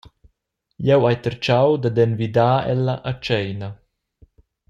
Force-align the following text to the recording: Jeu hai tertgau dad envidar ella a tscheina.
Jeu 0.87 1.01
hai 1.05 1.17
tertgau 1.23 1.69
dad 1.83 1.97
envidar 2.05 2.59
ella 2.73 2.95
a 3.09 3.11
tscheina. 3.15 3.69